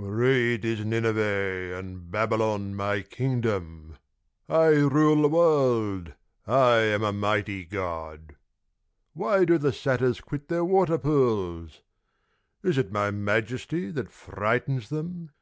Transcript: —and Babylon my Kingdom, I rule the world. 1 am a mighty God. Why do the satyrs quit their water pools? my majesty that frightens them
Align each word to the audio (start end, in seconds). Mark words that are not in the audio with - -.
—and 0.02 2.10
Babylon 2.10 2.74
my 2.74 3.02
Kingdom, 3.02 3.98
I 4.48 4.68
rule 4.68 5.20
the 5.20 5.28
world. 5.28 6.14
1 6.46 6.56
am 6.56 7.04
a 7.04 7.12
mighty 7.12 7.66
God. 7.66 8.36
Why 9.12 9.44
do 9.44 9.58
the 9.58 9.74
satyrs 9.74 10.22
quit 10.22 10.48
their 10.48 10.64
water 10.64 10.96
pools? 10.96 11.82
my 12.90 13.10
majesty 13.10 13.90
that 13.90 14.10
frightens 14.10 14.88
them 14.88 15.32